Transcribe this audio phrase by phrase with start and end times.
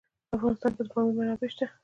[0.29, 1.65] په افغانستان کې د پامیر منابع شته.